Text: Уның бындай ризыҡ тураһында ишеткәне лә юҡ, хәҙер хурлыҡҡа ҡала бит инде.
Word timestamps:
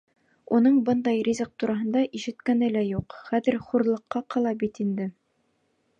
Уның 0.59 0.77
бындай 0.87 1.19
ризыҡ 1.27 1.51
тураһында 1.63 2.03
ишеткәне 2.21 2.71
лә 2.77 2.83
юҡ, 2.87 3.19
хәҙер 3.29 3.61
хурлыҡҡа 3.67 4.27
ҡала 4.37 4.59
бит 4.65 4.85
инде. 4.87 5.09